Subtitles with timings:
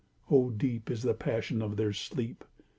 [0.31, 0.89] —O, deep!
[0.89, 2.43] Is the passion of their sleep.